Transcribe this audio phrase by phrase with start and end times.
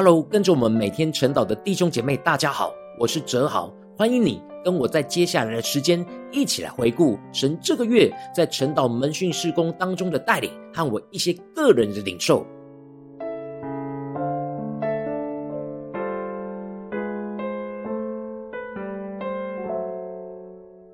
[0.00, 12.46] Hello，跟着我们每天晨祷的弟兄姐妹，大家好，我是哲豪，欢迎你跟我在接下来的时间一起来回顾神这个月在晨祷门训事工当中的带领和我一些个人的领受。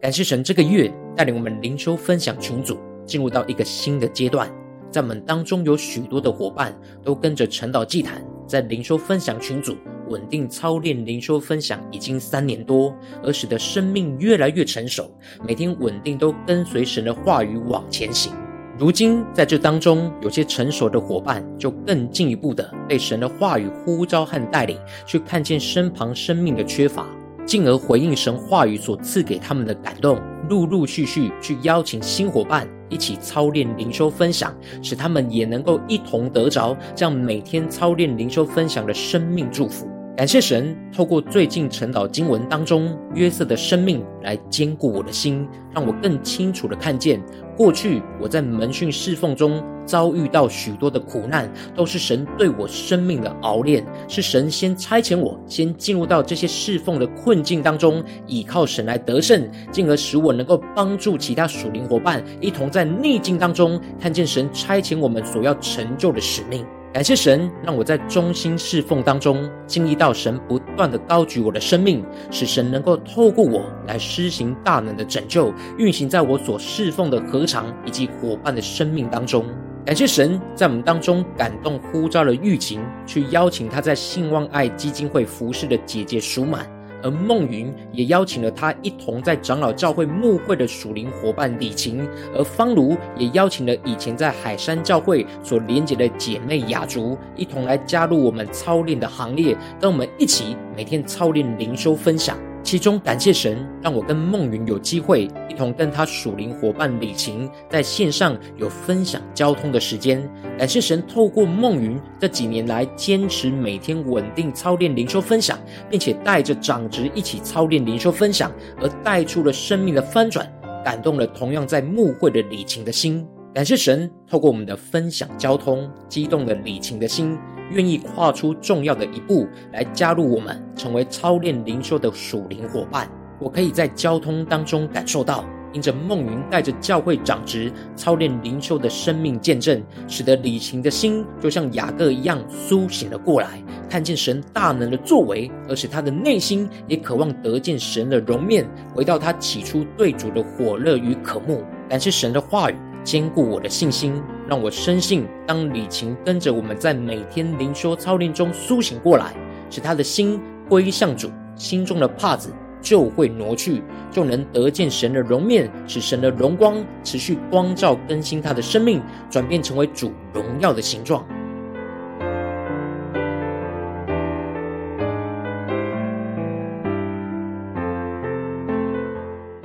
[0.00, 4.50] 感谢神这个月带领我们灵修分享群组进入到一个新的阶段，
[4.90, 8.24] 在我们当中有许多的伙伴都跟着晨祷祭坛。
[8.46, 9.76] 在灵修分享群组
[10.08, 15.10] 稳定操练灵修分享已经三年多，而使得生命越来越成熟，
[15.46, 18.32] 每天稳定都跟随神的话语往前行。
[18.78, 27.06] 如今在这当中，有些成熟的伙伴就更进一步的被神的话语呼召和带领，去看见身旁生命的缺乏，
[27.46, 30.20] 进而回应神话语所赐给他们的感动，
[30.50, 32.68] 陆陆续续去邀请新伙伴。
[32.94, 39.93] 一起操练灵修分享，使他们也能够一同得着这样每天操练灵修分享的生命祝福。
[40.16, 47.20] 感谢神，透过最近晨祷经文当中约瑟的生命来坚固我的心，让我更清楚地看见，
[47.56, 66.64] 过去我在门训侍奉中遭遇到许多的苦难，都是神对我生命的熬炼，是神先差遣我先进入到这些侍奉的困境当中，倚靠神来得胜，进而使我能够帮助其他属灵伙伴一同在逆境当中看见神差遣我们所要成就的使命。
[66.94, 79.44] 感谢神，让我在忠心侍奉当中经历到神不断的高举我的生命，使神能够透过我来施行大能的拯救，运行在我所侍奉的禾场以及伙伴的生命当中。
[79.84, 86.64] 感谢神在我们当中感动呼召了玉琴，去邀请他在信望爱基金会服侍的姐姐舒满。
[87.04, 102.36] 而梦云也邀请了他一同在长老教会牧会的属灵伙伴李晴，而方如也邀请了以前在海山教会所连结的姐妹雅竹，一同来加入我们操练的行列，让我们一起每天操练灵修分享。
[102.64, 110.26] 其中感谢神，让我跟孟云有机会一同跟他属灵伙伴李晴在线上有分享交通的时间。
[110.58, 115.58] 感谢神，透过孟云这几年来坚持每天稳定操练灵修分享，
[115.90, 118.50] 并且带着长职一起操练灵修分享，
[118.80, 120.50] 而带出了生命的翻转，
[120.82, 123.26] 感动了同样在牧会的李晴的心。
[123.52, 127.38] 感谢神，透过我们的分享交通，激动了李晴的心。
[127.70, 133.08] 愿意跨出重要的一步来加入我们，成为操练灵修的属灵伙伴。
[133.40, 148.64] 我可以在交通当中感受到，因着梦云带着教会长职操练灵修的生命见证，使得李晴的心就像雅各一样苏醒了过来，看见神大能的作为，而使他的内心也渴望得见神的容面，
[148.94, 151.62] 回到他起初对主的火热与渴慕。
[151.88, 152.76] 感谢神的话语。
[153.04, 159.34] 坚固我的信心，让我深信，当李晴跟着我们在每天灵修操练中苏醒过来，
[159.70, 162.50] 使他的心归向主，心中的帕子
[162.80, 171.24] 就会挪去，就能得见神的容面，使神的荣光持续光照更新他的生命，转变成为主荣耀的形状。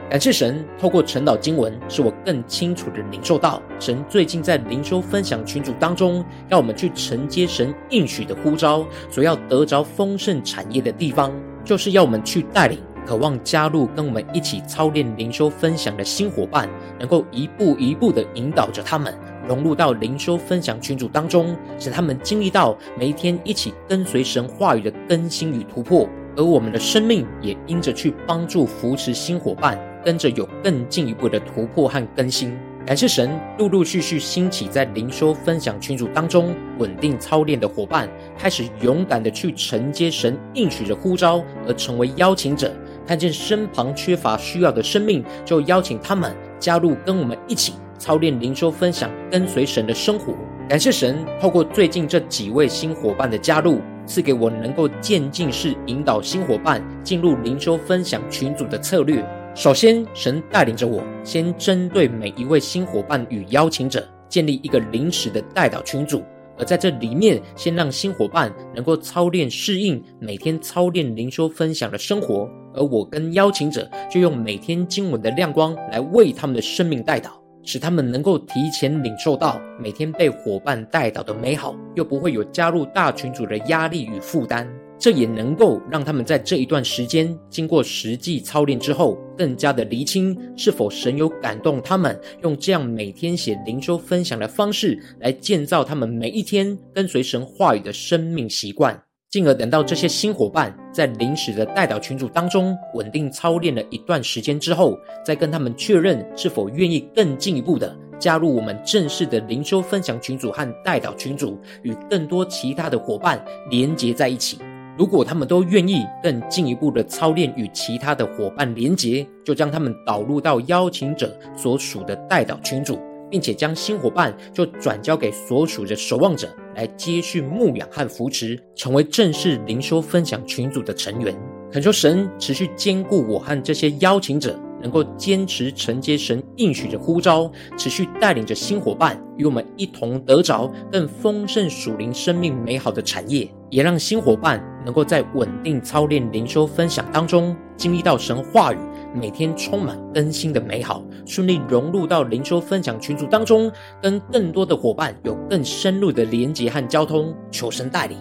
[0.10, 11.32] 感谢神，透过晨祷经文，使我更清楚的领受到，神最近在灵修分享群组当中，要我们去承接神应许的呼召，所要得着丰盛产业的地方，
[11.64, 19.14] 就是要我们去带领渴望加入跟我们一起操练灵修分享的新伙伴，能够一步一步的引导着他们
[19.48, 29.78] 融入到灵修分享群组当中，使他们经历到每一天一起跟随神话语的更新与突破，而我们的生命也因着去帮助扶持新伙伴。
[30.02, 38.08] 跟着有更进一步的突破和更新，感谢神陆陆续续兴起在灵修分享群组当中稳定操练的伙伴，
[38.38, 42.74] 开始勇敢的去承接神应许的呼召，而成为邀请者。
[43.06, 50.34] 看见身旁缺乏需要的生命，就邀请他们加入，跟我们一起操练灵修分享，跟随神的生活。
[50.70, 59.26] 感谢神透过最近这几位新伙伴的加入，赐给我能够渐进式引导新伙伴进入灵修分享群组的策略。
[59.56, 66.22] 首先，神带领着我，先针对每一位新伙伴与邀请者，建立一个临时的代导群组，
[66.56, 77.32] 而在这里面，先让新伙伴能够操练适应每天操练灵修分享的生活，而我跟邀请者就用每天经文的亮光来为他们的生命代祷，
[77.64, 84.68] 使他们能够提前领受到每天被伙伴代祷的美好，又不会有加入大群组的压力与负担。
[84.98, 99.02] 这也能够让他们在这一段时间经过实际操练之后，更加的厘清是否神有感动他们，用这样每天写灵修分享的方式来建造他们每一天跟随神话语的生命习惯。
[99.30, 113.40] 进而等到这些新伙伴在临时的代祷群组当中稳定操练了一段时间之后，再跟他们确认是否愿意更进一步的加入我们正式的灵修分享群组和代祷群组，与更多其他的伙伴
[113.70, 114.58] 连结在一起。
[114.98, 123.00] 如果他们都愿意更进一步的操练与其他的伙伴连结，就将他们导入到邀请者所属的代祷群组。
[123.30, 131.36] 并且将新伙伴就转交给所属的守望者来接续牧养和扶持，成为正式灵修分享群组的成员。
[131.72, 148.78] 恳求神持续兼顾我和这些邀请者，能够坚持承接神应许的呼召，持续带领着新伙伴与我们一同得着更丰盛属灵生命美好的产业，也让新伙伴能够在稳定操练灵修分享当中，经历到神话语。
[149.12, 157.34] 每天充满更新的美好，顺利融入到灵修分享群组当中，跟更多的伙伴有更深入的连结和交通。
[157.50, 158.16] 求神带领，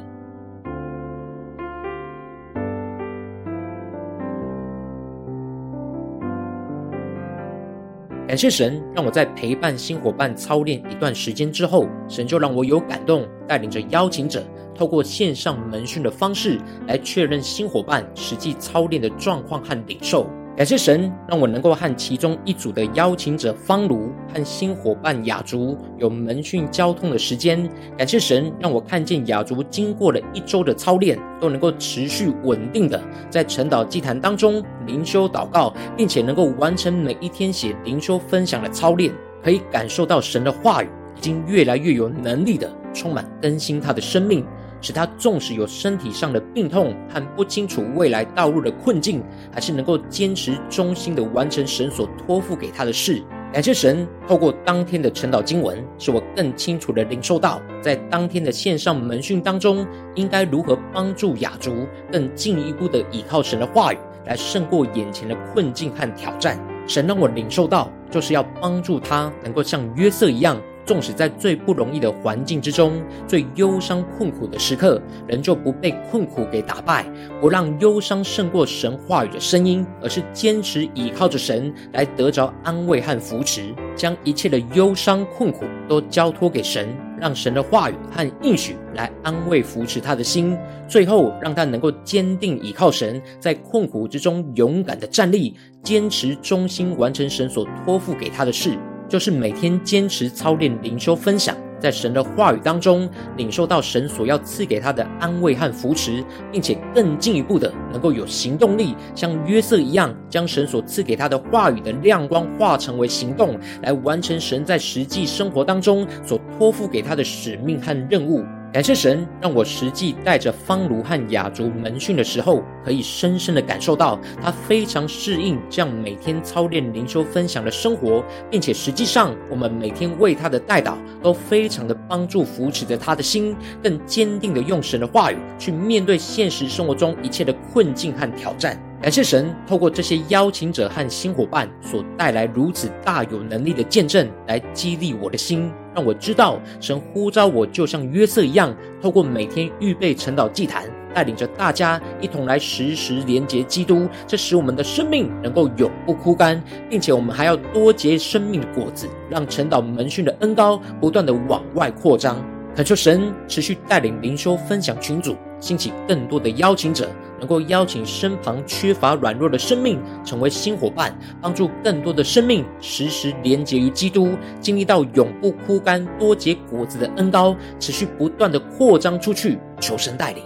[8.29, 14.45] 感谢神，让我在陪伴新伙伴操练一段时间之后，神就让我有感动，带领着邀请者，
[14.75, 20.29] 透过线上门训的方式来确认新伙伴实际操练的状况和领受。
[20.59, 27.71] 感谢神，让我能够和其中一组的邀请者方卢和新伙伴雅竹有门训交通的时间。
[27.97, 33.01] 感谢神，让我看见雅竹经过了一周的操练，都能够持续稳定的
[33.31, 44.45] 在晨祷祭坛当中灵修祷告，并且能够完成每一天写灵修分享的操练，可以感受到神的话语已经越来越有能力的充满更新他的生命。
[44.81, 49.23] 使他纵使有身体上的病痛和不清楚未来道路的困境，
[49.53, 53.23] 还是能够坚持忠心的完成神所托付给他的事。
[53.51, 66.63] 感谢神，透过当天的晨祷经文，使我更清楚的领受到，在当天的线上门训当中，应该如何帮助雅竹更进一步的倚靠神的话语，来胜过眼前的困境和挑战。
[66.87, 70.61] 神让我领受到，就是要帮助他能够像约瑟一样。
[70.89, 72.95] 纵使在最不容易的环境之中，
[73.27, 77.05] 最忧伤困苦的时刻，仍旧不被困苦给打败，
[77.43, 86.89] 不让忧伤胜过神话语的声音，而是坚持倚靠着神来得着安慰和扶持，将一切的忧伤困苦都交托给神，
[87.21, 90.57] 让神的话语和应许来安慰扶持他的心，
[90.89, 98.71] 最后让他能够坚定倚靠神，在困苦之中勇敢的站立，坚持忠心完成神所托付给他的事。
[99.09, 106.23] 就是每天坚持操练灵修分享，在神的话语当中领受到神所要赐给他的安慰和扶持，
[106.53, 118.45] 并且更进一步的能够有行动力，像约瑟一样，将神所赐给他的话语的亮光化成为行动，来完成神在实际生活当中所托付给他的使命和任务。
[118.71, 138.79] 感谢神，让我实际带着方卢和雅竹门训的时候，可以深深的感受到他非常适应这样每天操练灵修分享的生活，并且实际上我们每天为他的带导都非常的帮助扶持着他的心，更坚定的用神的话语去面对现实生活中一切的困境和挑战。
[139.01, 162.37] 感谢神，透过这些邀请者和新伙伴所带来如此大有能力的见证，来激励我的心，让我知道神呼召我，就像约瑟一样，透过每天预备晨祷祭坛，带领着大家一同来时时连结基督，这使我们的生命能够永不枯干，并且我们还要多结生命的果子，让晨祷门训的恩膏不断的往外扩张。
[162.77, 167.11] 恳求神持续带领灵修分享群组，兴起更多的邀请者。
[167.39, 179.59] 能够邀请身旁缺乏软弱的生命成为新伙伴，帮助更多的生命时时连结于基督，经历到永不枯干、多结果子的恩膏，持续不断的扩张出去。
[179.81, 180.43] 求神带领。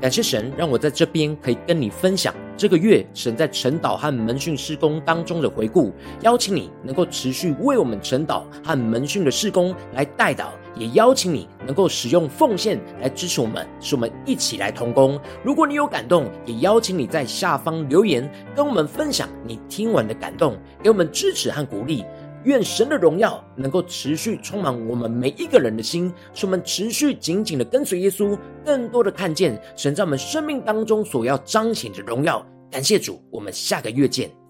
[0.00, 10.46] 感谢神，让我在这边可以跟你分享这个月神在晨祷和门训事工当中的回顾，邀请你能够持续为我们晨祷和门训的事工来代祷。
[10.82, 15.18] 也邀请你能够使用奉献来支持我们，使我们一起来同工。
[15.44, 22.04] 如果你有感动，也邀请你在下方留言，跟我们分享你听完的感动，给我们支持和鼓励。
[22.44, 32.44] 愿神的荣耀能够持续充满我们每一个人的心，使我们持续紧紧的跟随耶稣，更多的看见神在我们生命当中所要彰显的荣耀。
[32.68, 34.41] 感谢主，我们下个月见。